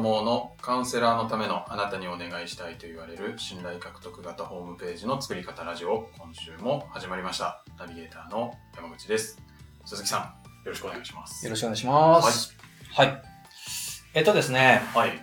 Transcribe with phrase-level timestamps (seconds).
[0.00, 7.62] 供のカウンセラーのためのあなたにお願いしたいと言われる信頼獲得型ホームページの作り方ラジオ、今週も始まりました。
[7.78, 9.38] ナビゲーターの山口です。
[9.84, 10.26] 鈴木さん、よ
[10.66, 11.44] ろしくお願いします。
[11.44, 12.56] よろしくお願いします。
[12.92, 13.22] はい。
[14.14, 15.20] えっとですね、はい。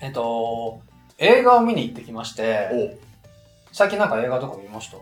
[0.00, 0.82] えっと、
[1.18, 4.98] 映画を見に行ってきまして、お最近なんか映画とか見ました？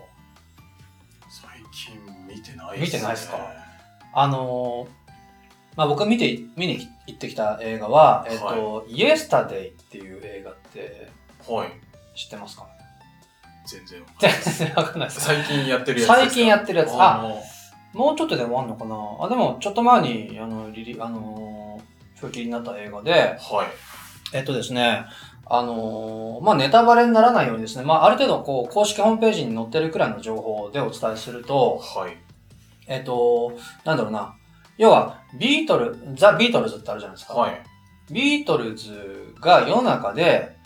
[1.29, 3.39] 最近見てない見てないっすか？
[4.15, 5.00] あのー
[5.77, 11.09] まあ僕見て、見に行ってきた映画は、えっと、イエスタデイっていう映画って
[11.49, 11.69] はい。
[12.19, 12.69] 知ってますかね？
[13.67, 15.21] 全然わかんない 全然わかんないです。
[15.21, 16.15] 最近やってるやつですか？
[16.17, 17.35] 最近やってるやつあ
[17.93, 18.97] もうちょっとで終わんのかな？
[19.21, 24.37] あ、でもちょっと前に、あの、リリ、あのー、表記になった映画で、はい。
[24.37, 25.05] えっとですね、
[25.47, 32.17] あのーまあ、ネタバレにならないようにですね、まあ、ある程度、こう、公式ホームページに載ってるくらいの情報でお伝えすると、はい。
[32.87, 33.53] えっと、
[33.85, 34.37] なんだろうな、
[34.81, 37.35] 要は、ビートル、ザ・ビートルズってあるじゃないですか。
[37.35, 37.63] はい。
[38.11, 40.57] ビートルズが世の中で、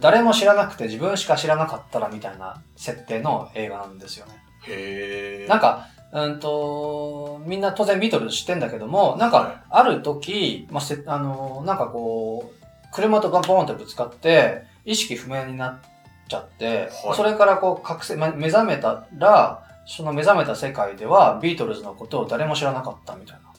[0.00, 4.32] 誰も知らなくて自分しか知らなかったらみたいな設定の映画なんですよね。
[4.66, 5.48] へー。
[5.48, 15.78] なんか、うんと、みんな当然ビートルズ知ってんだけども、なんはか、ある時、まあ、せあの、なんかこう、車とバンボーンってぶつかって、意識不明になっ
[16.28, 23.49] ちゃって、はいそれからこう、覚醒、ま目覚めたら、その目覚めた世界では、ビートルズのことを誰も知らなかったみたいな。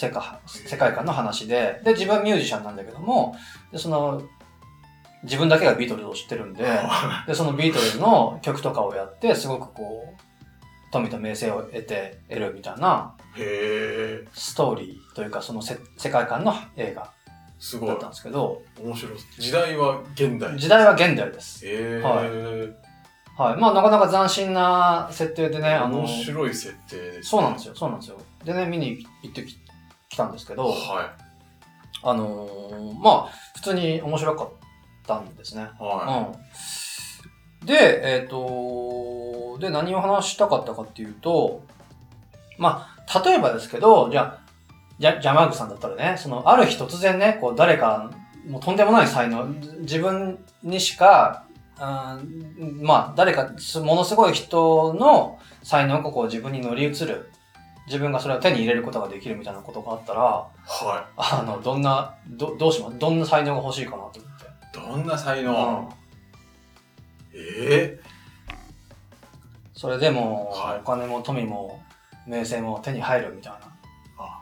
[0.00, 3.36] 世界世界観の話で、で、自分はミュージシャンなんだけども、
[3.70, 4.22] で、その、
[5.24, 6.64] 自分だけがビートルズを知ってるんで、
[7.28, 10.22] で、そのビートルズの曲とかをやって、すごくこう、
[10.90, 13.14] 富と名声を得て、得るみたいな。
[14.32, 17.10] ストーリーというか、そのせ世界観の映画
[17.58, 17.98] すごいだっ。
[17.98, 19.12] たんですけど、面白い。
[19.38, 20.58] 時代は現代。
[20.58, 21.66] 時代は現代です。
[21.66, 22.74] へー。
[23.36, 23.56] はい。
[23.56, 27.22] まあ、なかなか斬新な設定でね、あの面、白い設定です、ね。
[27.22, 28.18] そうなんですよ、そうなんですよ。
[28.44, 29.56] でね、見に行ってき
[30.10, 31.02] きたんですけど、は
[32.02, 34.48] あのーまあ、普通に面白かっ
[35.06, 35.62] たんですね。
[35.62, 35.82] い。
[35.82, 36.34] は
[37.62, 37.66] うん。
[37.66, 41.62] で、えっ、と、で、何を話したかったかっていうと、
[42.58, 44.50] まあ、例えばですけど、じゃあ、
[44.98, 48.10] じゃ、ジャマーグさんだったらね、その、ある日突然ね、こう、誰か、
[48.48, 49.46] もうとんでもない才能、
[49.80, 51.44] 自分にしか、
[51.78, 57.30] うんまあ、誰か、すものすごい人の才能がこう自分に乗り移る。
[57.86, 60.24] 自分がそれを手に入れることができるみたいなことがあったら、い。
[60.24, 62.98] はあの、どんな、ど、どうします？
[62.98, 64.18] どんな才能が欲しいかなと思って。
[64.78, 64.80] い。
[64.80, 65.92] どんな才うん能、
[67.34, 68.00] え
[69.74, 71.82] それでも、はいお金も富も
[72.26, 73.58] 名声も手に入るみたいー、
[74.18, 74.40] あ、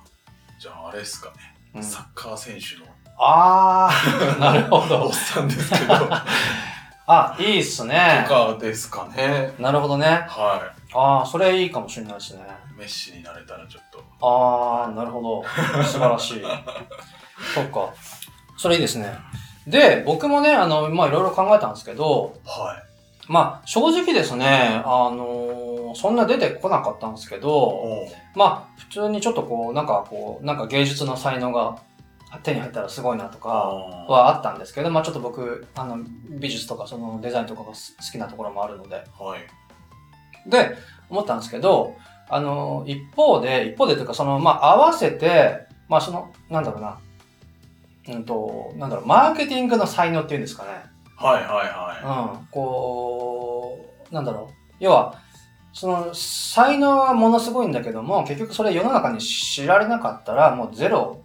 [0.60, 1.34] じゃああれですかね。
[1.74, 1.80] な。
[1.80, 5.12] うん、サッカー選手のあー、 なるほおっど。
[5.12, 6.08] さんですけど、と
[7.06, 8.26] あ、いいっすね。
[8.28, 9.54] かですかね。
[9.58, 10.26] なるほどね。
[10.28, 12.42] はあー、それいいかもしれないですね。
[12.74, 12.78] い。
[12.78, 14.02] メッシになれたらちょっと。
[14.20, 15.44] あー、なるほど。
[15.84, 16.42] 素晴らしい。
[17.54, 17.90] そっか。
[18.56, 19.18] それいいですね。
[19.66, 22.82] で、僕もね、あの、まあ、いろいろ考えたんですけど、は
[23.28, 27.40] まあ、正直ですね、あのーそんな出てこなかったんですけい。
[27.40, 31.78] ど、まあ、普通にちょっとこう、なんかこう、なんか芸術の才能が
[32.42, 35.98] 手に入ったらすごいなとかあはあったんですけど、まあちょっと僕、あの、
[36.28, 39.02] 美術とかそのデザインとかがす好きなところもあるので。
[39.18, 39.40] ーはい。
[40.48, 40.76] で、
[41.10, 41.94] 思ったんですけど、
[42.28, 46.98] あの、一方で、一方でというか、その、まあ合わせて、まあその、なんだろうな、
[48.08, 50.70] うんと、なんだろう、マーケティングの才能っていうんですかね。
[51.16, 51.64] はいは
[52.00, 53.78] いはうん、こ
[54.10, 54.54] う、なんだろう。
[54.78, 55.14] 要は、
[55.72, 61.20] その、才能はものすごいんだけども、結局それ世の中に知られなかったら、もうゼロ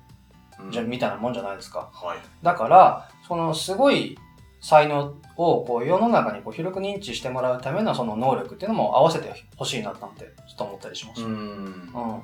[0.69, 0.71] い。
[0.71, 1.89] じゃ、うんみたいなもんじゃないですか。
[1.93, 2.17] はい。
[2.41, 4.17] だから、そのすごい
[4.61, 11.23] 才能をこう世の中にこう広く認知してもらうためのその能力っていうのも合わせてほしいななんてちょっと思ったりします。
[11.23, 12.23] ううんん。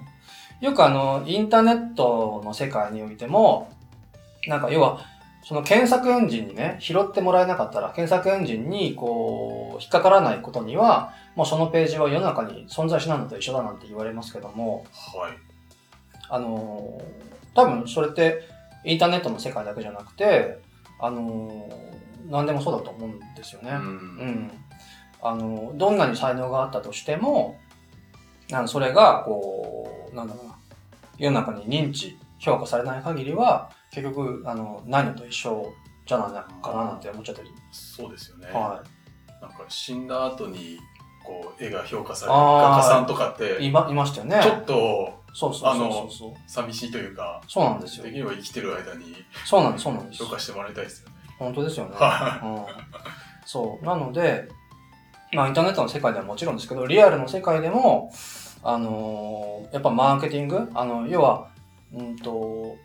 [0.62, 3.72] よくあの、インターネットの世界においても、
[4.48, 5.00] なんか要は、
[5.42, 15.32] その検索エンジンにね、拾ってもらえなかったら、検索エンジンにこう、引っかからないことには、もうそのページは世の中に存在しないのと一緒だなんて言われますけども、はい。
[16.30, 18.44] あのー多分それって
[18.86, 20.60] インターネットの世界だけじゃなくて、
[21.00, 21.89] あのー
[22.30, 23.72] 何でもそうだと思うんですよね。
[23.72, 23.76] う。
[23.76, 24.52] うんん。
[25.22, 27.60] あのーどんなに才能があったとしても、
[28.52, 30.56] あのそれが、こう、なんだろうな、
[31.18, 35.74] 世の中に認知、評価されない限りは、結局、あの、何のと一緒
[36.06, 37.50] じゃないかななんて思っちゃったり。
[37.72, 38.48] そうですよね。
[38.48, 39.42] はい。
[39.42, 40.80] なんか死んだ後に、
[41.26, 44.40] こう、絵が評価される画家さんとかって、いま、いましたよね。
[44.42, 46.34] ちょっとそうそうそうそう。
[46.48, 48.12] 寂しいというか、そうなんですよで。
[48.12, 49.16] きれば生きてる間に
[49.46, 50.30] そうなんです、そうなんです評。
[50.30, 51.16] 価してもらいたいですよね。
[51.40, 51.96] 本当ですよね。
[51.96, 52.66] はうん、
[53.46, 53.86] そう。
[53.86, 54.50] なので、
[55.34, 58.12] まあ、インターネットの世界ではもちろんですけど、リアルの世界でも、
[58.62, 61.50] あのーやっぱマーケティングあの、要は、
[61.94, 62.76] うんと、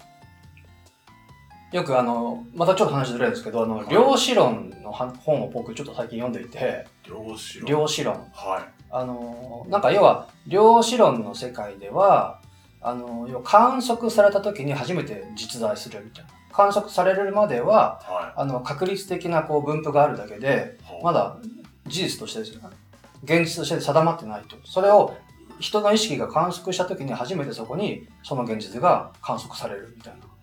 [1.72, 7.66] よくあの、またちょっと話ずれるんですけど、あの、はい量子論のは本を僕ちょっと最近読んでいて、量子論。
[7.66, 8.14] 量子論。
[8.32, 8.84] はい。
[8.90, 12.40] あの、なんか要は、量子論の世界では、
[12.80, 16.30] あの、要は観測された時に初めて実在するみたいな。
[16.54, 21.04] 観測されるまでは、はあの、確率的なこう分布があるだけで、い。
[21.04, 21.36] まだ
[21.86, 22.68] 事実としてですよね。
[23.24, 24.56] 現実として定まってないと。
[24.64, 25.16] それを
[25.58, 30.34] 人の意識が観測した時に初めてそこにその現実が観測されるみたいな。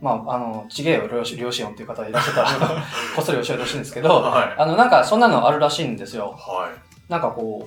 [0.00, 2.48] まあ、あの、ちげえよ、量子音っていう方いらっしゃったら、
[3.16, 4.54] こっそり教えてほしいんですけど、はい。
[4.58, 6.36] あの、なんかそんなのあるらしいんですよ。
[6.36, 7.10] はい。
[7.10, 7.66] なんかこ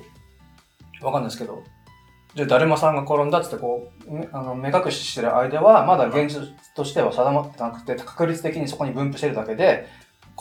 [1.02, 1.64] う、わかんないですけど、
[2.40, 9.88] じゃあ、だるまさんが転んだっつってこう、めあの目隠ししてる間は、まだ現実としては定まってなくて、確率的にそこに分布してるだけで、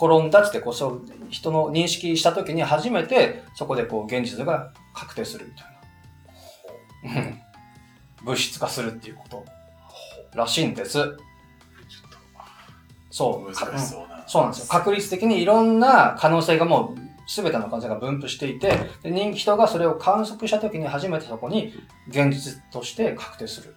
[0.01, 5.47] 転んだっつってこう、そう、人の認識した時に初めて、そこでこう、現実が確定する
[7.03, 7.21] みたいな。
[7.21, 7.41] うん
[8.23, 9.45] 物質化するっていうこと
[10.35, 10.99] らしいんです。
[13.09, 13.53] そう。
[13.53, 14.23] と難しそうな。
[14.27, 14.67] そうなんですよ。
[14.69, 18.73] 確率的にいろんな可能性がもう、すべての可能性が分布していて、
[19.03, 21.71] で人人がそれを観測したときに初めてそこに
[22.07, 23.75] 現実として確定する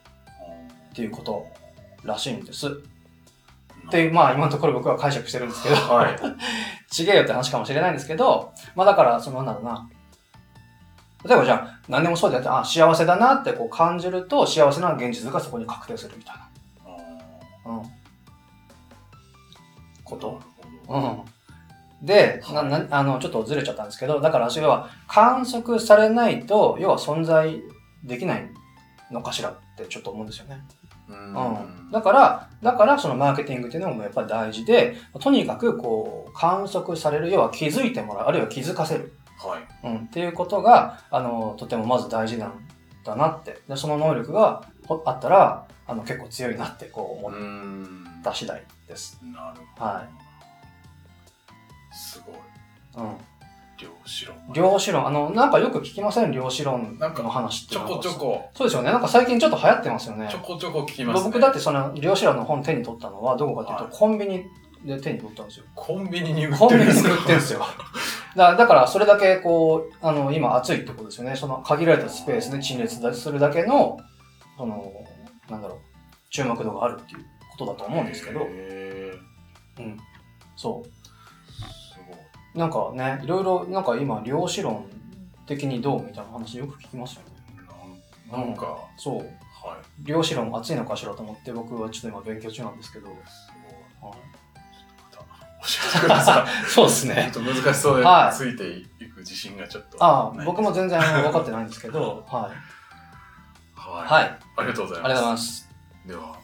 [0.90, 1.46] っていうこと
[2.02, 2.66] らしいんです。
[2.68, 2.70] っ
[3.90, 6.18] ていう、まあ今のところ僕は解釈してるんですけど、はい。
[6.90, 9.86] ちげえよって話かもしれないんですけど、まあだから、そのなんだろうな。
[11.22, 17.72] 例えばじゃあ、何でもそうでやって、あ、幸せだなってこう感じると、幸せな現実がそこに確定するみたいな。
[17.72, 17.82] うん。
[20.04, 20.40] こと。
[20.88, 21.41] うん。
[22.02, 27.62] で、な、な、あの、ちょっとずれちゃったんですけど、だから、それは観測されないと、要は存在
[28.02, 28.50] できない
[29.10, 30.62] のかしらってちょっと思うんですよね。
[31.08, 31.90] ううん。
[31.92, 39.12] だから、だからそのマーケティングっていうのもやっぱり大事で、とにかくこう、観測される、要は気づいてもらう、あるいは気づかせる。
[39.38, 39.86] はい。
[39.86, 39.96] うん。
[39.98, 42.54] っていうことが、あの、とてもまず大事なん
[43.04, 43.60] だなって。
[43.68, 49.20] で、その能力がほあったら、あの、結構強いなってこう思っんた次第です。
[49.22, 49.86] なるほど。。
[49.86, 50.21] はい
[51.92, 53.04] すごい。
[53.04, 53.16] うん。
[53.78, 54.36] 量子論。
[54.52, 56.32] 量子論、あの、なんかよく聞きません？
[56.32, 58.12] 量子論なんかの話ってちょこちょ。
[58.12, 58.92] こ、そうですよね。
[58.92, 60.38] なんか最近ちょっと流行ってますよねちょ。
[60.40, 61.24] こちょこ聞きますね。
[61.24, 64.44] 僕だってその量子論の本手に取ったのはどこかっていうと、はいコンビニ
[64.84, 65.66] で手に取ったんですよ。
[65.74, 67.08] コンビニに売っコンてるんですか？
[67.08, 67.60] ビニで売ってるんですよ。
[68.36, 71.36] だからだからそれだけこう、あの、今暑いってことですよね。
[71.36, 73.98] その限られたスペースで陳列するだけの、
[74.56, 74.92] その、
[75.50, 75.78] なんだろう、
[76.30, 79.12] 注目度があるっていうことだと思うんですけど、へ
[79.78, 79.98] うん。
[80.56, 80.82] そ。
[80.86, 81.01] う。
[82.54, 84.86] なんかね、いろいろ、なんか今、量子論
[85.46, 87.32] 的にどうみたいな話よく聞きますよね。
[88.30, 89.22] なんか、はそう。
[89.22, 89.26] い。
[90.04, 93.08] 量子論熱いのかしらと思って僕はちょっと今勉強中なんですけど。
[93.08, 93.52] す
[94.00, 94.10] ごい。
[94.10, 94.20] はい
[95.12, 96.48] ちょっとまた教えてください。
[96.66, 97.30] そうですね。
[97.32, 98.68] ちょっと難しそうで、はいついて
[99.04, 102.50] いく自信がちょっとああ、僕も全然分かってないんですけど、 は
[103.76, 103.78] い。
[103.78, 104.06] はい。
[104.06, 104.38] はい。
[104.56, 105.04] ありがとうございます。
[105.04, 105.68] ありがとうございます。
[106.06, 106.36] では、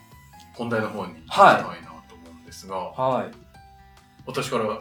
[0.55, 3.31] 本題の方に行きはいたいなと思うんですが、はい。
[4.27, 4.79] 私から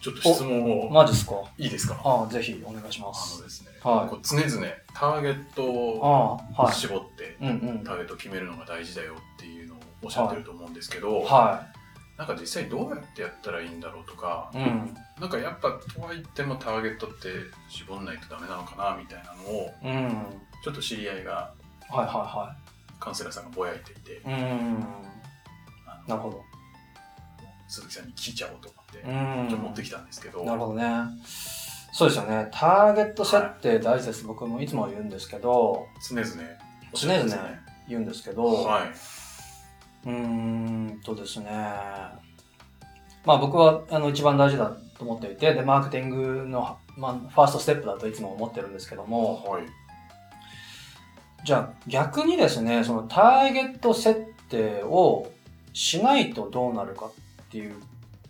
[0.00, 1.34] ちょっと質問をマジっすか？
[1.58, 2.00] いいですか？
[2.04, 3.44] ああ、ぜひお願いしまあすの。
[3.44, 6.74] ですね、はいこう常々ターゲットあをあ、はい。
[6.74, 7.84] 絞って、うんうん。
[7.84, 11.66] ターゲットを決めるのが大事だよっていうのをおっしゃってると思うんですけど、は
[12.16, 14.58] なんか実際どうやってやったらいいんだろうとか、い。
[14.58, 14.96] うん。
[15.20, 17.28] なんかやっぱとはいってもターゲットって
[17.68, 20.24] 絞んないとダメなのかなみたいなのをうん。
[20.64, 21.52] ちょっと知り合いが
[21.90, 22.56] はいは
[23.00, 24.42] カウンセラーさんがぼやいていて、いはい。
[24.42, 24.86] うん。
[26.06, 26.40] なるほど。
[27.68, 30.86] 鈴木さんに聞いちゃおうと思って、持ってきたんですけど、なるほどね。
[31.92, 32.48] そうですよね。
[32.52, 34.24] ターゲット設定大事です。
[34.24, 36.26] 僕もいつも言うんですけど、常々
[36.94, 37.36] 常々
[37.88, 38.88] 言うんですけど、はい。
[40.06, 41.50] うーんとですね。
[43.24, 49.62] まあ僕はあの一番大事だと思っていて、で、マーケティングの、まあ、ファーストステップだといつも思ってるんですけども、はい。
[51.44, 55.30] じゃあ逆にですね、そのターゲット設定を
[55.72, 57.10] しないとどうなるかっ
[57.50, 57.74] ていう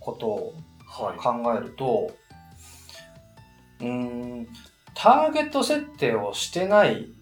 [0.00, 0.54] ことを
[0.86, 1.18] はい。
[1.18, 2.10] 考えると、
[3.80, 4.48] うーん、
[4.94, 7.12] ターゲット設定をしてない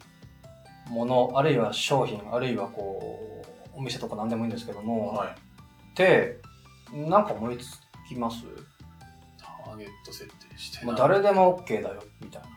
[0.88, 3.42] もの、あるいは商品、あるいはこ
[3.74, 5.28] う、お店とか何でもいいんですけども、はい。
[5.30, 5.32] っ
[5.94, 6.40] て、
[6.92, 8.44] なんか思いつきます？
[9.36, 12.48] ターゲット設定してまあ、ない誰でも OK だよ、みたいな。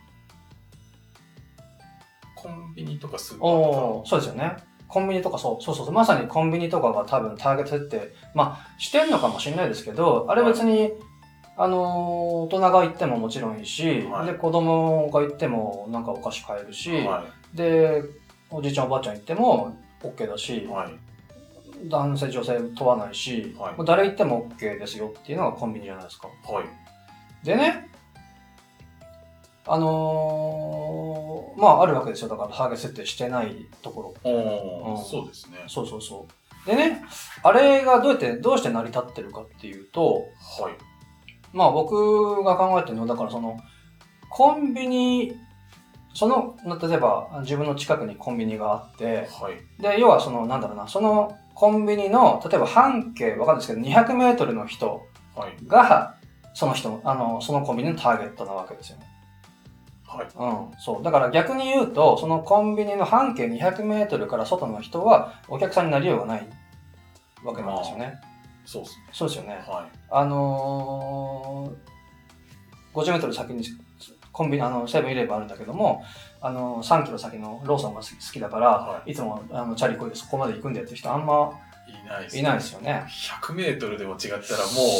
[2.35, 4.55] コンビニとかスーパーとおーそうですよね。
[4.89, 10.91] コンビニとかそう、そうそうそう、まさにコンビニとかが多分ターゲット設定、まあ、してんのかもしれないですけど、あれ別に、
[11.55, 17.09] あのー大人が行ってももちろんいいし、はいで、子供が行ってもなんかお菓子買えるし、か。
[17.09, 18.01] はで、
[18.49, 21.89] おじいちゃんおばあちゃん行っても OK だしい。、はい。
[21.89, 26.27] 男性女性問わないし、はいもう誰行っても OK ですよっていうのがコンビニじゃないですか。
[26.27, 27.45] はい。
[27.45, 27.89] でね、
[29.67, 30.78] あのー
[31.59, 32.29] まああるわけですよ。
[32.29, 34.31] だからターゲット設定してないところ。
[34.31, 35.57] うんそうですね。
[35.67, 36.25] そうそうそ
[36.65, 36.69] う。
[36.69, 37.03] でね、
[37.43, 40.13] あれがどうやって、どうして成り立ってるかっていうと、
[40.61, 40.73] はい。
[41.53, 43.59] まあ僕が考えてるのは、だからその、
[44.29, 45.35] コンビニ、
[46.13, 49.81] その、例えば自分の近くにコンビニがあって、はい。
[49.81, 55.01] で、要はその、なんだろうな、そのコンビニの、例えば半径、わかんないですけど、200メートルの人
[55.35, 55.67] はい。
[55.67, 56.15] が、
[56.53, 59.08] その人の、あの、そのコンビニのターゲットなわけですよね。
[60.09, 60.27] はい。
[60.35, 60.79] うん。
[60.79, 61.03] そう。
[61.03, 66.47] だから逆に言うと、そのコンビニの半径200メートルから外の人は、お客さんになりようがない
[67.43, 68.19] わけなんですよね。
[68.65, 69.03] そうですね。
[69.13, 69.53] そうですよね。
[69.67, 69.97] はい。
[70.09, 73.63] あのー、50メートル先に
[74.31, 76.03] コンビニ、あの、セブンイレブンあるんだけども、
[76.41, 81.51] あのー、3キロ先のローソンが好きだから、、はいつもあのチャリこいでそこまで行くんだよって人あんま
[81.87, 83.03] いないですいないですよね。
[83.07, 84.41] 100メートルでも違ったらもう、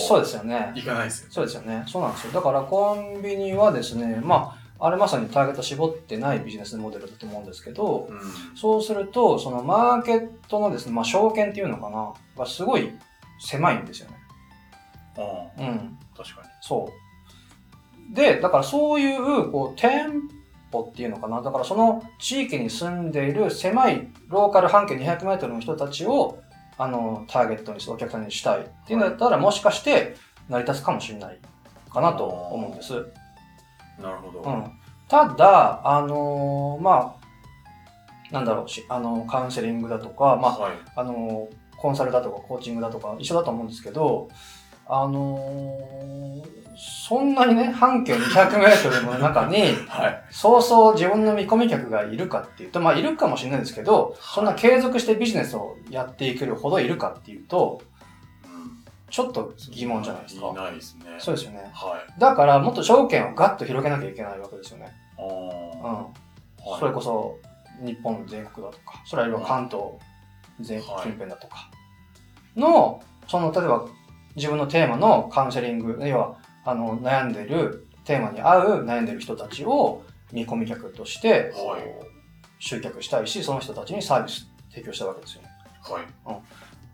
[0.08, 0.72] そうですよね。
[0.76, 1.28] 行かないですよ。
[1.32, 1.84] そうですよね。
[1.88, 2.34] そうなんですよ。
[2.34, 8.20] だからコンビニはですね、まあ、あれまさにターゲット絞ってないビジネスモデルだと思うんですけど、うん。
[8.56, 12.92] そうすると、そのマーケットのですね、まあ、証券っていうのかな、がすごい
[13.40, 14.18] 狭いんですよね。
[15.18, 15.22] あ
[15.58, 15.98] あ、うん。
[16.16, 16.48] 確かに。
[16.62, 16.90] そ
[18.12, 18.16] う。
[18.16, 20.10] で、だからそういう、こう、店
[20.72, 21.42] 舗っていうのかな？
[21.42, 26.40] だからその地域に住んでいる狭いローカル半径200メートルの人たちを、
[26.78, 30.16] あの、ターゲットにしてお客さんにしたいっていうんだったら、もしかして
[30.48, 31.40] 成り立つかもしれない
[31.92, 33.06] かなと思うんです。
[34.02, 34.42] なるほど。
[34.42, 34.72] うん。
[35.08, 40.72] ただ、あのーまあ、なんだろうし、あの、カウンセリングだとか、まあ、はい。
[40.96, 44.30] あの、コンサルだとかコーチングだとか一緒だと思うんですけど、
[44.88, 50.24] あのーそんなにね、半径200メートルの中に、 はい。
[50.30, 57.89] そうそう自分の見込み客がいるかっていうと、まあいるかもしれないんですけど、そんな継続してビジネスをやっていけるほどいるかっていうと、うん。
[59.10, 60.54] ちょっと疑問じゃないですいか。
[60.54, 61.04] ないですね。
[61.20, 61.70] そうですよね。
[61.74, 62.20] はい。
[62.20, 64.92] だから、もっと条件をガッと広げなきゃいけないわけですよね。
[65.18, 66.80] あうん。
[66.80, 67.38] それこそ
[67.84, 69.84] 日本全国だとか、それは関東
[70.60, 71.70] 全はい近辺だとか
[72.56, 73.86] の、その例えば
[74.36, 76.36] 自分のテーマのカウンセリング、要は
[76.66, 82.10] あの悩んでるテーマに合う悩んでる人たちを見込み客として、はい
[82.62, 85.50] 集客したいし、その人たちにサービス提供したいわけですよね。
[85.82, 86.04] はい。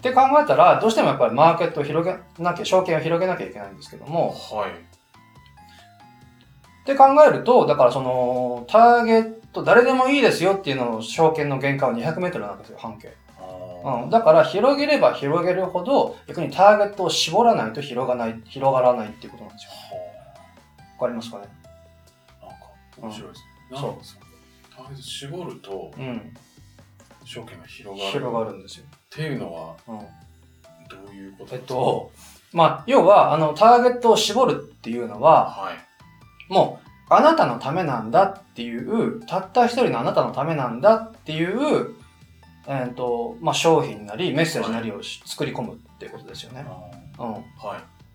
[0.06, 4.70] って考えたら、どうしてもやっぱりマーケットを広げなきゃ、証券を広げなきゃいけないんですけども、はい。
[4.70, 4.74] っ
[6.86, 13.16] て考えると、だからその、ターゲット、誰でもいいですよっていうのの証券の限界は200メートルなんですよ、半径。
[13.40, 14.10] あうん。
[14.12, 19.72] だから広げれば広げるほど、逆にターゲットを絞らないと広がない、広がらないっていうことなんですよ。
[21.00, 21.48] わかりますかね？
[22.44, 22.46] あ。
[22.46, 22.68] なんか、
[23.02, 23.80] 面白いですね。
[23.80, 24.22] そうなんかそう。
[24.78, 26.34] ターゲット絞ると、うん。
[27.24, 28.12] 証券が広がる。
[28.12, 28.86] 広がるんですよ。
[29.16, 30.00] っていうのは、うん。
[30.00, 31.56] どういうこと？
[31.56, 32.12] えっですか、と、
[32.52, 36.54] まあ、要は、あの、ターゲットを絞るっていうのは、はい。
[36.54, 41.96] もう、あなたのためなんだっていう、たった一人のあなたのためなんだっていう、
[42.68, 46.66] えっ、と、まあ、商品なりメッセージなりをし作り込むっていうことですよね。
[47.18, 47.32] うん。
[47.32, 47.40] は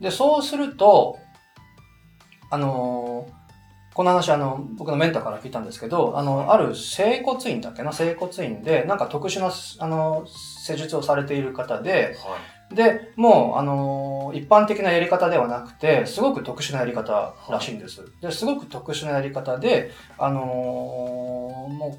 [0.00, 0.02] い。
[0.02, 1.18] で、そうすると、
[2.50, 3.39] あのー
[4.00, 12.38] この話、あの、僕のメンターから聞いたんですけど、あの、ある整骨院だっけな、整骨院で、なんか特殊な、あの、施術をされている方で、は
[12.72, 12.74] い。
[12.74, 18.02] で、もう、あのー一般的なやり方ではなくて、すごく特殊なやり方らしいんです。
[18.22, 21.98] で、すごく特殊なやり方で、あのーも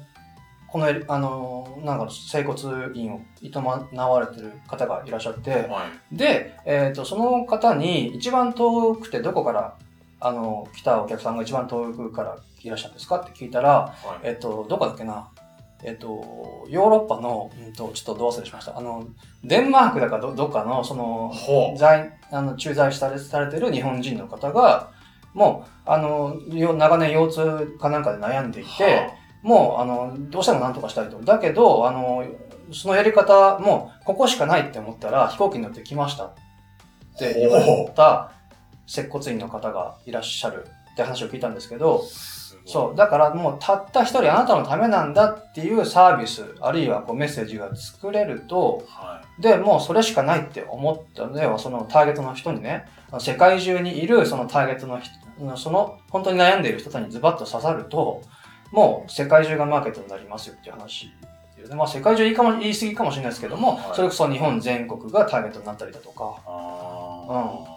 [0.66, 2.60] このあのーなんか、整骨
[2.98, 3.50] 院を営
[3.94, 6.16] われてる方がいらっしゃって、はい。
[6.16, 9.76] で、えっ、と、その方に一番遠くてどこから、
[10.24, 14.28] あの、来たお客さんが一番遠くからいらっしゃるんですかって聞いたら、はい。
[14.28, 15.28] えっ、と、どこだっけな？
[15.84, 18.78] えっ、と、ヨーロッパの、うんと、ちょっとどう忘れしました。
[18.78, 19.04] あの、
[19.42, 21.32] デンマークだかどどっかの、その。
[21.76, 24.90] 在、あの、駐在されされてる日本人の方が、
[25.34, 29.10] もう、あの、よ長年腰痛かなんかで悩んでいて、は
[29.42, 31.20] もう、あの、どうしても何とかしたいと。
[31.20, 32.24] だけど、あの、
[32.72, 36.34] そのやり方、もう、ここしかないって思ったら、飛行機に乗って来ましたっ
[37.18, 38.30] て言われた
[38.86, 42.04] 接骨院の方がいらっしゃるって話を聞いたんですけど、
[42.64, 42.96] そう。
[42.96, 52.86] だからもう、たった一人あなたのためなんだっていうサービス、あるいはこうメッセージが作れると、はで、もうそれしかないって思ったので、そのターゲットの人にね、
[53.18, 55.12] 世界中にいるそのターゲットの人、
[55.56, 58.22] その本当に悩んでいる人たちにズバッと刺さると、
[58.70, 61.10] もう世界中がマーケットになりますよっていう話
[61.68, 61.74] で。
[61.74, 66.40] まあ世界中言いかも言い過ぎかもしれないですけども、はいそれこそ日本全国がターゲットになったりだとか、い。
[66.46, 67.71] あ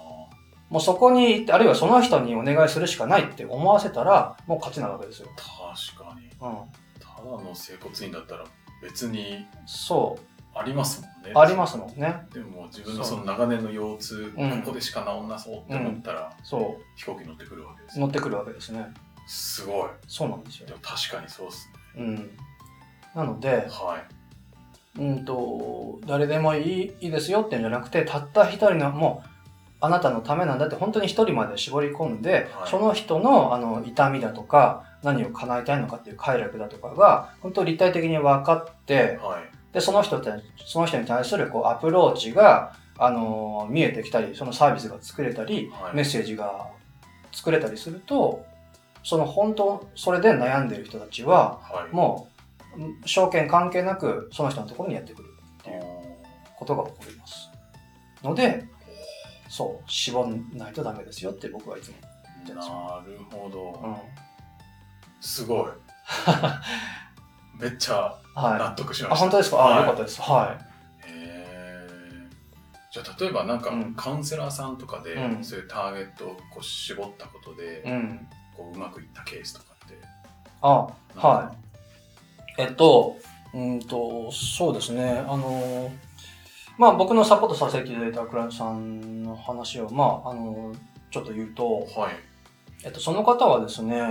[0.69, 5.29] もうそこに行って、あるいはその人にお願いするしかないって思わせたら、もう勝ちなわけですよ。
[5.37, 5.73] あ。
[5.75, 6.25] 確かに。
[6.25, 6.57] うん。
[6.99, 8.45] ただの整骨院だったら
[8.81, 10.17] 別にそ
[10.53, 11.31] ありますもんね。
[11.35, 11.39] う。
[11.39, 12.15] ありますもんね。
[12.33, 18.01] でも自分のその長年の腰痛、うんここでしか治んなそうって思ったら、そ飛行機乗ってくるわけですう。
[18.01, 18.07] よ。
[18.07, 18.87] 乗ってくるわけですね。
[19.27, 19.89] すごい。
[20.07, 20.73] そうなんですよで。
[20.73, 22.03] も確かにそうっすね。
[22.03, 22.37] うん。
[23.13, 23.97] なので、は
[24.97, 25.01] い。
[25.01, 29.29] うんと、誰でもいいいいですよっていうんじゃなくて、たった一人の、もう、
[29.85, 39.73] あなたのためなんだって本当に一人まで絞り込んで、はいその人のあの痛みだとか、何を叶えたいのかっていう快楽だとかが、本当立体的に分かって、はい。
[39.73, 40.31] で、その人って、
[40.65, 46.67] その人に対するこうアプローチが、あのー見えてきたり、そのサービスが作れたり、はいメッセージが
[47.31, 48.43] 作れたりすると、
[49.03, 51.95] その本当、それで悩んでる人たちは、はい。
[51.95, 52.27] も
[52.75, 55.27] う、うん証券関係なく、その人のところにやってくる
[55.61, 55.81] っていう
[56.57, 57.51] ことが起こります。
[58.23, 58.65] ので、
[59.55, 61.95] そう、絞んないとダメですよって僕はいつも。
[62.53, 63.71] なるほど。
[63.81, 63.95] うん。
[65.21, 65.71] すごい。
[67.59, 68.61] めっちゃ納はい。
[68.61, 69.15] あ、得しました。
[69.15, 69.57] 本当ですか？
[69.57, 70.21] あ、はいよかったです。
[70.21, 70.57] は
[71.07, 77.89] へーじゃあ例えばなんかうんカウンセラーさんとかで、うんそういうターゲットをこう絞ったことで、い。
[77.89, 78.27] うん。
[78.57, 79.97] こううまくいったケースとかって
[80.61, 81.51] あ、は
[82.57, 82.61] い。
[82.61, 83.17] えっと、
[83.53, 85.19] うんと、そうですね。
[85.27, 85.91] あの、
[86.77, 90.73] まあ僕のサポートさせていただいたクライアントさんの話を、まあ、あの、
[91.11, 92.15] ちょっと言うと、はい。
[92.83, 94.01] えっと、その方はですね、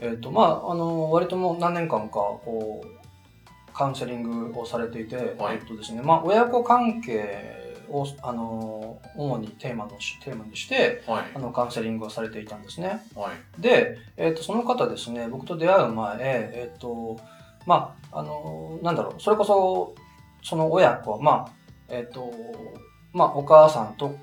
[0.00, 5.56] えっと、まあ、あの、割ともう何年間か、こう、カウンセリングをされていて、はい。
[5.56, 11.24] えっとですね、まあ、親子関係を、あの、主にテーマのし、テーマにして、はい。
[11.34, 13.02] あの、カウンセリングをされていたんですね。
[13.14, 13.60] はい。
[13.60, 17.18] で、えっとその方ですね、僕と出会う前、えっと
[17.66, 19.94] まあ、あの、なんだろう、それこそ、
[20.42, 21.55] その親子、まあ、
[21.88, 22.32] えっと
[23.12, 24.16] まあ、お母さんと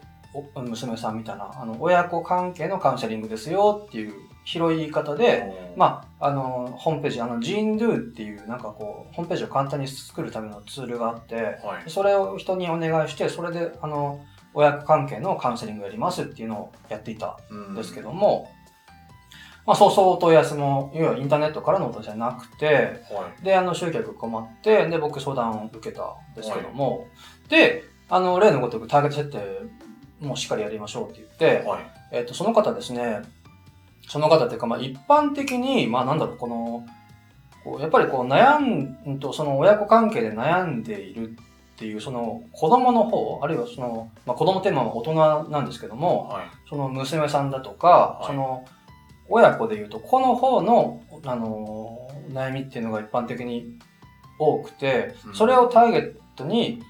[0.56, 4.14] お娘さんみたいな、あの、親子関係のカウンセリングですよっていう
[4.46, 11.84] 広い言い方で、まあ、あの、ホームページ、あの、ジーンドゥっていう、なんかこう、ホームページを簡単に作るためのツールがあって、あはい。
[11.88, 18.52] それを人にお願いして、それで、あの、親子関係のカウンセリングをやりますっていうのをやっていたうんですけども、
[19.66, 22.66] まあ、そうそうお問い合わせも、いわゆるインターネットからのお問い合わせじゃなくて、
[23.14, 23.46] はい。
[23.46, 27.08] で、あの、集客困って、で、僕相談を受けたんですけども、
[27.54, 31.92] で、あの、例のごとくターゲット設定もしっかりやりましょうって言って、はい。
[32.12, 33.22] えっ、と、その方ですね、
[34.08, 36.86] その方っていうか、まあ、一般的に、まあ、なんだろう、この、
[37.64, 41.34] こうやっぱりこう悩ん、うんと、その親子関係で悩んでいるっ
[41.78, 46.44] ていう、その子供の方、あるいはその、まあ、子供テーマは大人なんですけども、はい。
[46.70, 48.28] その娘さんだとか、はい。
[48.28, 48.66] その
[49.30, 53.78] 親子で言うと、この方の、あのー悩みっていうのが一般的に
[54.40, 55.36] 多くてう、ん。
[55.36, 56.82] それをターゲットに、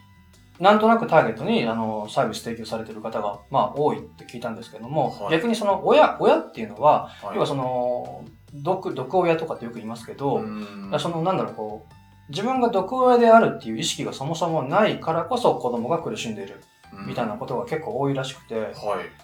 [0.60, 5.32] なんとなくターゲットに、あの、サービス提供されてる方が、まあ、多いって聞いたんですけども、はい。
[5.32, 7.36] 逆にその親、親っていうのは、はい。
[7.36, 10.96] 要はその、毒、毒親とかってよく言いますけど、うん。
[11.00, 11.94] その、なんだろう、こう、
[12.30, 16.64] 自分が毒親であるっていう意識がそもそもないからこそ子供が苦しんでいる
[17.06, 18.74] みたいなことが結構多いらしくて、はい。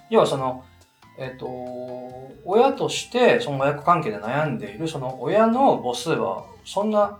[0.09, 0.65] 要はその、
[1.17, 1.47] えっ、と、
[2.45, 7.19] 親としてその親子関係で悩んでいるその親の母数はそんな、ん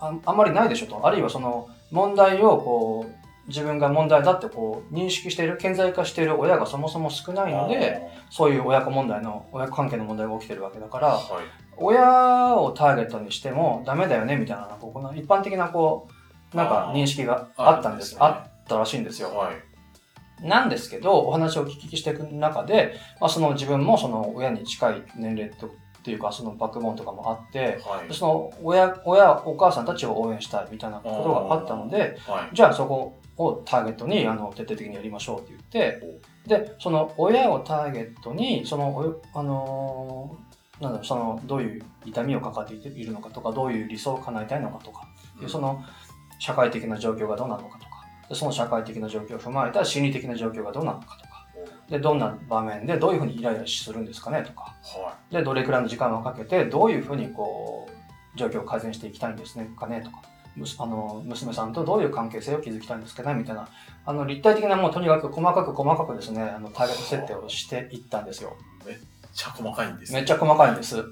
[0.00, 1.06] ああんまりないでしょと。
[1.06, 8.00] あるいはその問題をこう、自分が問題だってこう認識している、顕在化している親がそもそも少ないので、
[8.30, 11.44] そういう親子問題の、親子関係の問題が起きてるわけだから、はい。
[11.76, 16.08] 親をターゲットにしてもダメだよねみたいな、こうこの一般的なこ
[16.52, 18.16] う、なんか認識があったんです。
[18.20, 18.36] あね。
[18.64, 19.34] ったらしいんですよ。
[19.34, 20.46] はい。
[20.46, 25.70] なんですけど、お話をお聞きしていく中で、まあ、その自分もその親に近い年齢と
[26.00, 28.14] っていうか、そのバックボーンとかもあって、はい。
[28.14, 32.54] その親、親、お母さんたちを応援したいみたいなことがあったので、はい。
[32.54, 45.06] じゃあそこをターゲットにあの徹底的にやりましょうって言って、で、その親をターゲットに、その、おあのーなんだろう、その、どういう痛みを抱えているのかとか、どういう理想を叶えたいのかとか、
[45.38, 45.84] でその
[46.38, 51.29] 社会的な状況がどうなのかとか、でその社会的な状況を踏まえた心理的な状況がどうなのかとか、
[51.90, 57.88] で、どんな場面でどういうふうにイライラするんですかねとか、はで、どれくらいの時間をかけて、どういうふうにこ
[58.34, 60.22] う、状況を改善していきたいんですねかねとか、
[60.78, 63.68] あの、娘さんとどういう関係性を築きたいんですかねみたいな、
[64.06, 68.56] あの、立体的なもうとにかく細かく細かくですね、あの、ターゲット設定をしていったんですよ。
[68.84, 68.96] いめっ
[69.32, 71.04] ちゃ細かいんですめっちゃ細かいんです。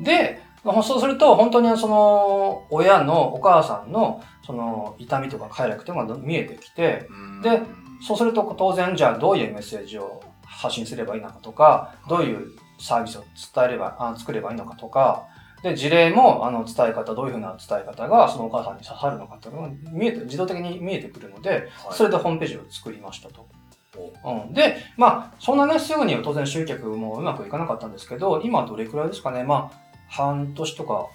[0.00, 7.06] で、まあそうすると、本当にその、親の、お母さんの、その、痛みとか快楽というのが見えてきて、
[7.42, 7.62] で
[8.00, 15.26] そうすると当然、じゃあどういうメッセージを発信すればいいのかとか、どういうサービスを伝えれば、あ作ればいいのかとか、
[15.62, 21.68] で、事例も、あの、伝え方、どういうふうな伝え方が、そのお母さんに刺さるのかっていうのが見えて、自動的に見えてくるので、はい。
[21.90, 23.46] それでホームページを作りましたと。
[24.22, 24.32] お。
[24.32, 29.80] うん、で、まあ、そんなね、すぐには当然集客もうまくいかなかったんですけど、今どれくらいですかね、まあ、
[30.10, 31.06] 半年とか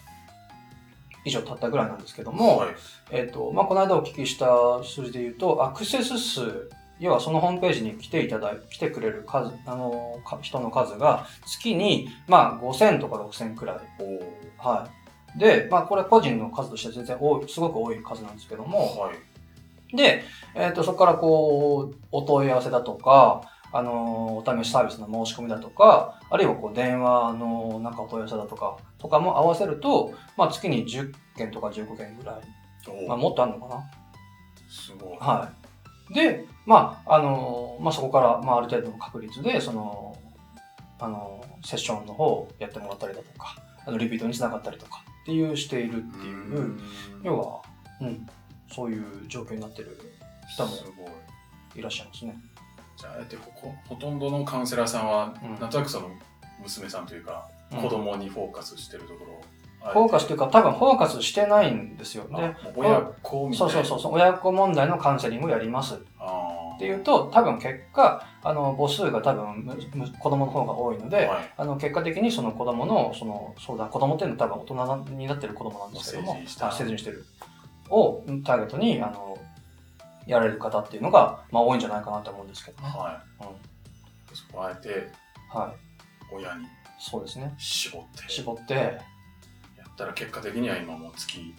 [1.30, 2.70] 以上経ったぐらいなんですけども、はい
[3.12, 4.48] えっ、と、まあ、この間お聞きした
[4.84, 13.78] 数字で言うと、アクセス数、要はそのホームページに来ていただい、来てくれる数、あの、か人の数が月に、まあ、5000とか6000くらい。
[14.58, 14.88] は
[15.36, 15.40] い。
[15.40, 19.96] で、まあこれ個人の数としては全然多い、すごく多い数なんですけども、はい。
[19.96, 20.24] で、
[20.56, 32.36] えっ、と、そこからこう、お問い合わせだとか、あのーお試しサービスの申し込みだとか、あるいはこう、電話のなんかお問い合わせだとか、とかも合わせると、まあ月に10件とか15件ぐらい、
[32.88, 33.84] おまあもっとあるのかな
[34.70, 35.18] すごい。
[35.20, 35.50] は
[36.12, 36.14] い。
[36.14, 40.16] で、まあ、あのーまあそこから、まあある程度の確率で、その、
[41.00, 46.80] あのーセッションの方をやってもらったりだとか、あの、リピートにつながったりとかっていうしているっていう、ん
[47.24, 47.62] 要は、
[48.02, 48.28] うん、
[48.72, 50.00] そういう状況になってる
[50.50, 50.72] 人も
[51.76, 51.80] い。
[51.80, 52.38] いらっしゃいますね。
[52.98, 53.38] じゃあ、あえて
[53.88, 56.10] ほとんどのカウンセラーさんは、うんなんとなくその
[56.62, 59.42] 娘さんというか、うん子供にフォーカスしてるところ
[59.82, 62.26] フォーカスというか、多分フォーカスしてないんですよ。
[62.30, 63.74] で、あ親子みたいな。
[63.74, 69.66] そうそうそう親子問題のカウンセリングをやりますっあていうと、多分結果、あの、母数が多分
[70.20, 71.54] 子供の方が多いので、はい。
[71.58, 77.26] あの、結果的にその子供の、その、相談、子供っていうのは多分大人になってる子供なんですけども、成人してる。
[77.90, 79.38] をターゲットに、あの、
[80.28, 82.90] やられる方っていうのが、まあ多いんじゃないかなと思うんですけどね。
[82.90, 83.44] はい。
[83.46, 83.56] うん
[84.36, 85.10] そこをあえて
[85.52, 86.36] はい。
[86.36, 86.66] 親に
[87.00, 87.54] そうですね。
[87.58, 89.00] 絞って絞って、や
[89.90, 91.56] ったら結果的には今もう月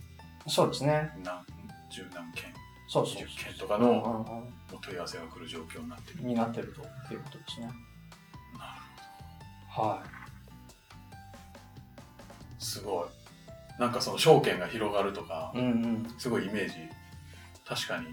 [0.46, 1.10] そうですね。
[1.24, 1.44] 何
[1.90, 2.52] 十何件
[2.88, 6.18] そうそう20件とかのお問い合わせが来る状況になってる。
[6.20, 6.26] うん。
[6.26, 7.66] になってるということですね。
[7.66, 7.74] なる
[9.68, 10.02] は
[12.58, 13.80] すごい。
[13.80, 16.14] なんかその証券が広がるとかい。、うんうん。
[16.18, 16.74] すごいイメージ、
[17.64, 18.08] 確かに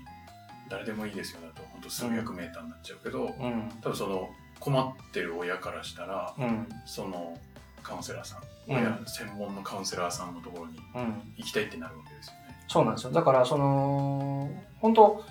[0.69, 3.71] 誰でもいいですよだと、本当数百メーターになっちゃうけど、うん。
[3.82, 6.67] 多分その困ってる親からしたら、うん。
[6.86, 7.38] その
[7.84, 11.34] カウンセラーさん、うん親専門のカウンセラーさんのところにうん。
[11.38, 12.39] 行きたいってなるわけですよね。
[12.67, 13.12] そうなんですよ。
[13.12, 14.49] だから、その、
[14.82, 15.23] 本当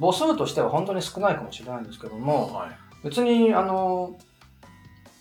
[0.00, 2.70] 母数としては本当に少ないかもしれないんですけども、はい。
[3.04, 4.18] 別に、あの、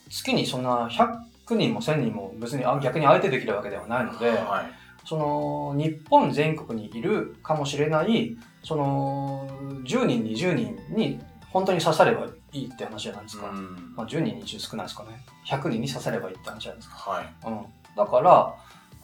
[0.10, 4.72] 月にそんな100人も1000人も別にあ逆に相手できるわけではないので、はい。
[5.06, 9.48] その、日本全国にいるかもしれない、その、
[9.86, 13.50] 10人、20人に本当に刺さればいいって話じゃないですか。
[13.50, 15.24] うんまあ、10人に1少ないですかね。
[15.46, 16.96] 100人に刺さればいいって話じゃないですか。
[16.98, 17.34] はい。
[17.46, 17.66] うん。
[17.96, 18.54] だから、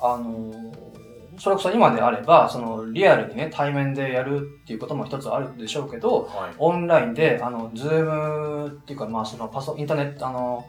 [0.01, 1.03] あのー
[1.39, 6.55] それこそ今であれば、その、リアルにね、対面でやるっていうことも一つあるでしょうけど、はい。
[6.59, 10.63] オンラインで、あの、ズームっていうか、まあ、その、パソ、インターネット、あの、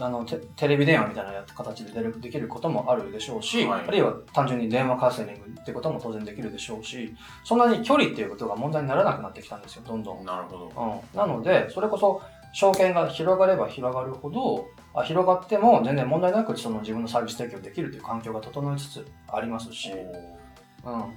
[0.00, 10.24] あのテ、テレビ電話みたいなや形でできることもあるでしょうし、はいあるいは単純に電話カウンセリングってことも当然できるでしょうし、そんなに距離っていうことが問題にならなくなってきたんですよ、どんどん。
[10.24, 11.02] なるほど。
[11.14, 12.20] うん、なので、それこそ、
[12.52, 21.08] 証券が広がれば広がるほど、あ広がっても全然問題なくその自分のサービス提供できるという環境が整いつつありますし、うん、は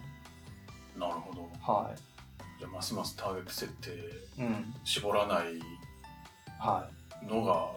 [0.97, 1.41] なるほど。
[1.41, 1.97] い。
[2.59, 3.89] じゃあ、ますますターゲット設定
[4.39, 5.59] うん、絞らない
[6.59, 6.89] は
[7.27, 7.71] のが、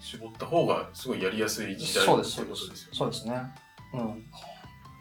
[0.00, 1.76] 絞った方がすごいやりやすいい。
[1.76, 2.98] 時代そうです、ってそうですことですよね。。
[2.98, 3.42] そうですね。
[3.94, 4.00] うん。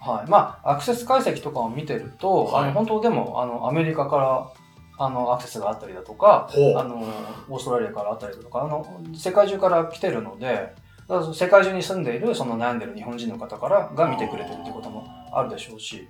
[0.02, 0.30] はい。
[0.30, 4.54] まあ、アクセス解析とかを見てると、はいあの本当でも、あの、アメリカから、
[4.98, 7.04] あの、アクセスがあったりだとか、あの、
[7.50, 8.86] オーストラリアからあったりだとか、あの、
[9.16, 10.74] 世界中から来てるので、
[11.34, 16.08] 世界中に住んでいる、その悩んでる日本人の方からが見てくれてるっていうこともあるでしょうし、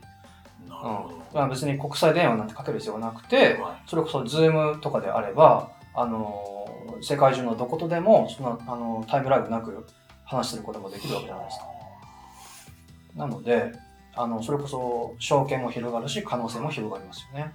[1.34, 6.59] うん別に国際電話なんてかける必要がなくて、はいそれこそズームとかであれば、あの、
[7.02, 9.86] 世界中のどことでも、その、あの、タイムラグなく
[10.26, 11.66] 話することもできるわけじゃないですか。
[13.16, 13.72] なので、
[14.16, 17.42] あの、それこそ、証券も広がるし、可能性も広がりますよね。
[17.42, 17.54] なる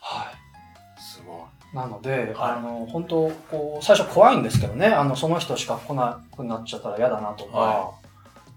[0.00, 0.26] はい。
[0.26, 1.02] ほど。
[1.02, 1.76] すごい。
[1.76, 7.92] なので、はいあの、本当こう、最初怖いんですけどね、あの、その人しか来なくなっちゃったら嫌だなとか、は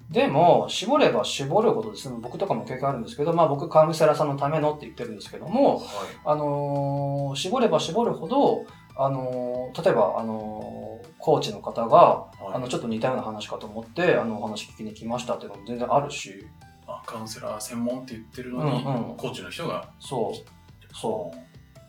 [0.10, 5.86] でも、絞れば絞るほどですね、僕とかも経験あるんですけど、まあ僕カウンセラーさんのためのって言ってるんですけども、はい。
[6.26, 8.66] あのー絞れば絞るほど、
[8.96, 16.46] あのー例えば、あのーコーチの方が、はいあの、ちょっと似たような話かと思って、あの、お話聞きに来ましたっていうのも全然あるし、
[16.88, 19.90] あカウンセラー専門って言ってるのに、うんうんコーチの人が。
[20.00, 21.38] そう、そう。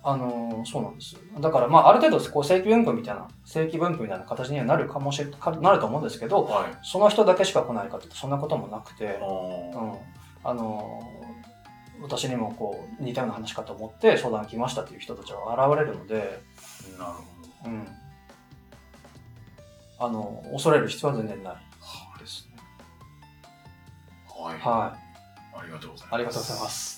[0.08, 1.16] あのーそうなんです。
[1.40, 6.78] だから、まあ、ある程度、こう、正規分布みたいな、正規分布みたいな形にはなるかもしれ、かなると思うんですけど、はい。
[6.82, 9.92] その人だけしか来ないかっていうと、そんなこともなくて、うん。
[10.44, 16.40] あのー私にもこう、似たような話かと思って相談来ましたっていう人たちは現れるので、
[16.98, 17.22] なるほ
[17.64, 17.70] ど。
[17.70, 17.88] うん。
[19.98, 21.56] あの、恐れる必要は全然ない
[22.20, 22.56] ですね。
[24.28, 24.58] はい。
[24.58, 25.58] はい。
[25.58, 26.14] ありがとうございます。
[26.14, 26.68] ありがとうございま。
[26.68, 26.95] す。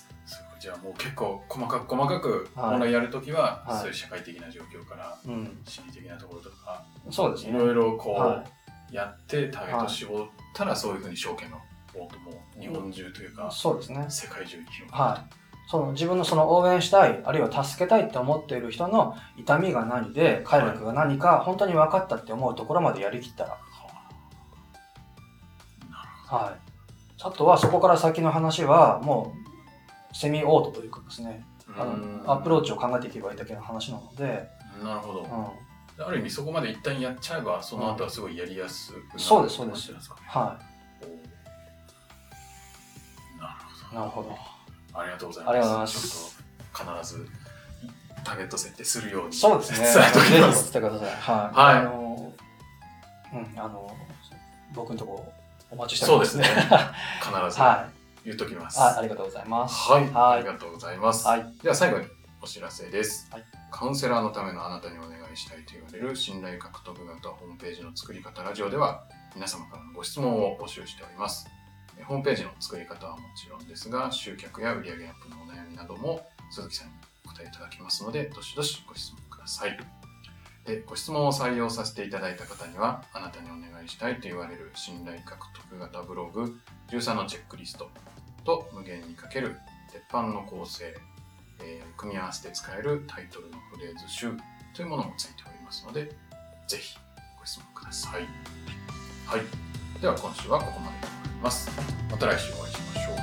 [0.61, 5.59] じゃあもう結構細かく細かくはい本来やるときは、はいそういう社会的な状況からうん。
[5.64, 7.51] 心理的なところとか、そうですね。
[7.51, 8.44] いろいろこう、は
[8.90, 11.59] やってターゲットを絞ったら、そういうふうに証券の
[11.94, 13.55] ボートも日本中というか、い。
[13.55, 14.07] そうですね。
[14.09, 15.25] 世界中に広はがるい。
[15.71, 23.59] その自分のその応援したい、あるいは助けたいって思っている人の痛みが何で、快楽が何か、本当に分かったって思うところまでやりきったら、
[26.27, 26.68] はい。
[27.23, 29.47] あとはそこから先の話は、もう、
[30.12, 31.44] セミオートというかですね、
[31.77, 34.49] あうんのアプローチを考えていけばいいだけの話なので、
[34.83, 35.55] なるほど。
[35.99, 39.92] うん、ある意味そこまで一旦やっちゃえば、その後はすごいやりやすくなるそうですそうです
[40.27, 40.59] は
[41.03, 41.09] おー
[43.40, 43.94] なるほい。
[43.94, 44.29] なるほど。
[44.31, 44.37] ど。
[45.01, 45.55] ありがとうございます。
[45.55, 47.29] ありがとうございますちょっと必ず
[48.25, 49.79] ターゲット設定するようにそうですね。
[49.79, 50.79] 伝えておきます。
[50.79, 51.57] はい。
[51.57, 52.33] はいあの、
[53.33, 53.97] うん、あの、
[54.75, 55.33] 僕のとこ
[55.71, 56.33] お待ちしております。
[56.33, 56.62] そうですね。
[57.21, 57.97] 必ず はい。
[58.28, 58.78] 言っときます。
[58.78, 59.90] あありがとうございます。
[59.90, 61.26] はい、はいありがとうございます。
[61.26, 61.54] はい。
[61.62, 62.06] では最後に
[62.42, 71.46] お知らせです、はいカウンセラーのためのあなたにお願いしたいと言われる信頼獲得型ホームページの作り方ラジオでは皆様からのご質問を募集しております。
[71.98, 76.94] えホームページの作り方はもちろんですが、集客や売上アップのお悩みなども鈴木さんに
[77.26, 79.78] お答えいただきますので、どしどしご質問ください。
[80.64, 87.90] で、ご質問を採用させていただいた方には、あなたにお願いしたいと言われる信頼獲得型ブログ13のチェックリスト
[88.48, 89.58] と無限にかける
[89.92, 90.96] 鉄板の構成、
[91.61, 94.32] えー組み合わせて使えるタイトルのフレーズ集
[94.72, 96.12] というものもついておりますので、
[96.68, 96.96] ぜひ
[97.38, 98.22] ご質問ください。
[99.26, 100.00] はい。
[100.00, 101.68] では今週はここまでとなります。
[102.11, 103.16] また来週お会いしましょう。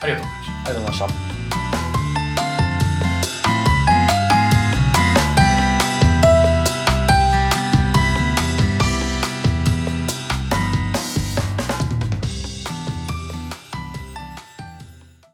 [0.00, 1.04] ありがとうございました。
[1.04, 1.57] ありがとうございました。